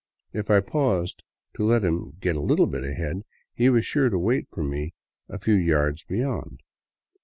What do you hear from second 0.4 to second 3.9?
I paused to let him get a bit ahead, he was